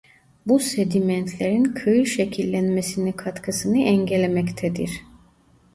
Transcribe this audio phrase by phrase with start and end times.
[0.45, 4.91] Bu sedimentlerin kıyı şekillenmesine katkısını engellemektedir.